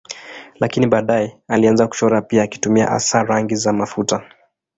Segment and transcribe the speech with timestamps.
[0.55, 4.23] Lakini baadaye alianza kuchora pia akitumia hasa rangi za mafuta.